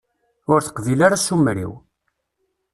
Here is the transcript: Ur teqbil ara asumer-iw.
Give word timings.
Ur 0.51 0.59
teqbil 0.61 0.99
ara 1.05 1.15
asumer-iw. 1.17 1.71